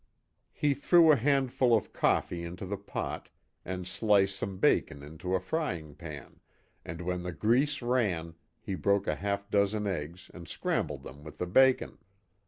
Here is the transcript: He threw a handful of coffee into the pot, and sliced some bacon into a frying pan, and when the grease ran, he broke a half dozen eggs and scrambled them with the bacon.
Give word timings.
He 0.51 0.73
threw 0.73 1.11
a 1.11 1.15
handful 1.15 1.75
of 1.77 1.93
coffee 1.93 2.43
into 2.43 2.65
the 2.65 2.75
pot, 2.75 3.29
and 3.63 3.85
sliced 3.85 4.35
some 4.35 4.57
bacon 4.57 5.03
into 5.03 5.35
a 5.35 5.39
frying 5.39 5.93
pan, 5.93 6.39
and 6.83 7.01
when 7.01 7.21
the 7.21 7.31
grease 7.31 7.83
ran, 7.83 8.33
he 8.59 8.73
broke 8.73 9.05
a 9.05 9.13
half 9.13 9.47
dozen 9.51 9.85
eggs 9.85 10.31
and 10.33 10.47
scrambled 10.47 11.03
them 11.03 11.23
with 11.23 11.37
the 11.37 11.45
bacon. 11.45 11.99